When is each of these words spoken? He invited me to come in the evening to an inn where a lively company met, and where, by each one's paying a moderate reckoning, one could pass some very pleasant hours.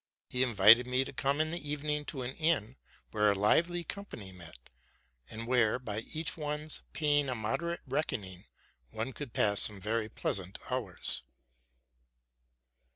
He 0.31 0.41
invited 0.41 0.87
me 0.87 1.03
to 1.05 1.13
come 1.13 1.39
in 1.39 1.51
the 1.51 1.69
evening 1.69 2.05
to 2.05 2.23
an 2.23 2.35
inn 2.37 2.75
where 3.11 3.29
a 3.29 3.35
lively 3.37 3.83
company 3.83 4.31
met, 4.31 4.57
and 5.29 5.45
where, 5.45 5.77
by 5.77 5.99
each 5.99 6.35
one's 6.35 6.81
paying 6.91 7.29
a 7.29 7.35
moderate 7.35 7.81
reckoning, 7.87 8.45
one 8.89 9.13
could 9.13 9.31
pass 9.31 9.61
some 9.61 9.79
very 9.79 10.09
pleasant 10.09 10.57
hours. 10.71 11.21